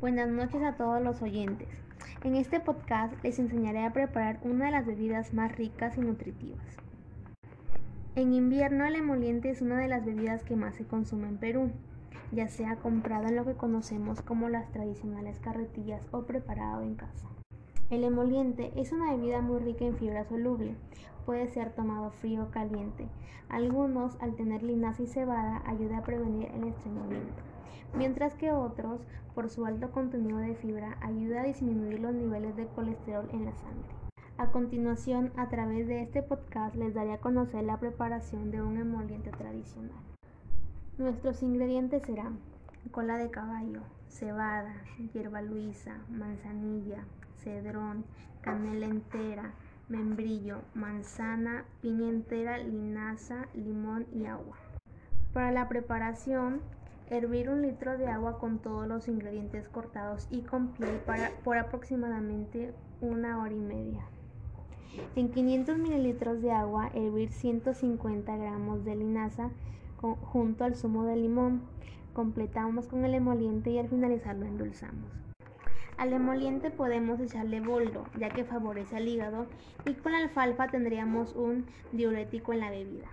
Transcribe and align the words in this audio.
Buenas 0.00 0.30
noches 0.30 0.62
a 0.62 0.72
todos 0.76 1.02
los 1.02 1.20
oyentes. 1.20 1.68
En 2.24 2.34
este 2.34 2.60
podcast 2.60 3.12
les 3.22 3.38
enseñaré 3.38 3.84
a 3.84 3.92
preparar 3.92 4.38
una 4.42 4.64
de 4.64 4.70
las 4.70 4.86
bebidas 4.86 5.34
más 5.34 5.54
ricas 5.54 5.98
y 5.98 6.00
nutritivas. 6.00 6.64
En 8.16 8.32
invierno 8.32 8.86
el 8.86 8.94
emoliente 8.94 9.50
es 9.50 9.60
una 9.60 9.78
de 9.78 9.88
las 9.88 10.02
bebidas 10.02 10.44
que 10.44 10.56
más 10.56 10.76
se 10.76 10.86
consume 10.86 11.28
en 11.28 11.36
Perú, 11.36 11.70
ya 12.32 12.48
sea 12.48 12.76
comprado 12.76 13.28
en 13.28 13.36
lo 13.36 13.44
que 13.44 13.52
conocemos 13.52 14.22
como 14.22 14.48
las 14.48 14.72
tradicionales 14.72 15.38
carretillas 15.40 16.06
o 16.10 16.22
preparado 16.22 16.80
en 16.80 16.94
casa. 16.94 17.28
El 17.90 18.04
emoliente 18.04 18.70
es 18.76 18.92
una 18.92 19.10
bebida 19.10 19.40
muy 19.40 19.58
rica 19.58 19.84
en 19.84 19.96
fibra 19.96 20.24
soluble. 20.24 20.76
Puede 21.26 21.48
ser 21.48 21.72
tomado 21.72 22.12
frío 22.12 22.44
o 22.44 22.50
caliente. 22.50 23.08
Algunos, 23.48 24.16
al 24.20 24.36
tener 24.36 24.62
linaza 24.62 25.02
y 25.02 25.08
cebada, 25.08 25.60
ayuda 25.66 25.98
a 25.98 26.04
prevenir 26.04 26.52
el 26.54 26.68
estreñimiento, 26.68 27.42
mientras 27.98 28.36
que 28.36 28.52
otros, 28.52 29.00
por 29.34 29.50
su 29.50 29.66
alto 29.66 29.90
contenido 29.90 30.38
de 30.38 30.54
fibra, 30.54 30.98
ayuda 31.00 31.40
a 31.40 31.44
disminuir 31.44 31.98
los 31.98 32.14
niveles 32.14 32.54
de 32.54 32.68
colesterol 32.68 33.28
en 33.32 33.44
la 33.44 33.56
sangre. 33.56 33.90
A 34.38 34.52
continuación, 34.52 35.32
a 35.36 35.48
través 35.48 35.88
de 35.88 36.02
este 36.02 36.22
podcast 36.22 36.76
les 36.76 36.94
daré 36.94 37.14
a 37.14 37.20
conocer 37.20 37.64
la 37.64 37.80
preparación 37.80 38.52
de 38.52 38.62
un 38.62 38.76
emoliente 38.76 39.32
tradicional. 39.32 39.98
Nuestros 40.96 41.42
ingredientes 41.42 42.04
serán 42.04 42.38
cola 42.90 43.18
de 43.18 43.30
caballo, 43.30 43.82
cebada, 44.08 44.74
hierba 45.12 45.42
luisa, 45.42 45.98
manzanilla, 46.08 47.04
cedrón, 47.36 48.04
canela 48.40 48.86
entera, 48.86 49.52
membrillo, 49.88 50.62
manzana, 50.74 51.64
piña 51.82 52.08
entera, 52.08 52.58
linaza, 52.58 53.46
limón 53.54 54.06
y 54.12 54.26
agua. 54.26 54.56
Para 55.32 55.52
la 55.52 55.68
preparación, 55.68 56.60
hervir 57.08 57.50
un 57.50 57.62
litro 57.62 57.98
de 57.98 58.08
agua 58.08 58.38
con 58.38 58.58
todos 58.58 58.86
los 58.86 59.08
ingredientes 59.08 59.68
cortados 59.68 60.26
y 60.30 60.42
con 60.42 60.68
piel 60.68 60.96
para, 61.06 61.30
por 61.44 61.58
aproximadamente 61.58 62.72
una 63.00 63.40
hora 63.40 63.52
y 63.52 63.60
media. 63.60 64.04
En 65.14 65.30
500 65.30 65.78
mililitros 65.78 66.42
de 66.42 66.52
agua, 66.52 66.90
hervir 66.94 67.30
150 67.30 68.36
gramos 68.36 68.84
de 68.84 68.96
linaza 68.96 69.50
junto 70.00 70.64
al 70.64 70.74
zumo 70.74 71.04
de 71.04 71.16
limón. 71.16 71.62
Completamos 72.12 72.86
con 72.86 73.04
el 73.04 73.14
emoliente 73.14 73.70
y 73.70 73.78
al 73.78 73.88
finalizar 73.88 74.36
lo 74.36 74.46
endulzamos. 74.46 75.10
Al 75.96 76.12
emoliente 76.12 76.70
podemos 76.70 77.20
echarle 77.20 77.60
boldo, 77.60 78.04
ya 78.18 78.30
que 78.30 78.44
favorece 78.44 78.96
al 78.96 79.06
hígado, 79.06 79.46
y 79.84 79.94
con 79.94 80.12
la 80.12 80.18
alfalfa 80.18 80.68
tendríamos 80.68 81.34
un 81.36 81.66
diurético 81.92 82.52
en 82.52 82.60
la 82.60 82.70
bebida. 82.70 83.08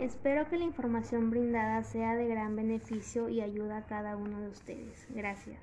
Espero 0.00 0.48
que 0.48 0.58
la 0.58 0.64
información 0.64 1.30
brindada 1.30 1.82
sea 1.84 2.14
de 2.16 2.26
gran 2.26 2.56
beneficio 2.56 3.28
y 3.28 3.40
ayuda 3.40 3.78
a 3.78 3.86
cada 3.86 4.16
uno 4.16 4.40
de 4.40 4.48
ustedes. 4.48 5.06
Gracias. 5.10 5.60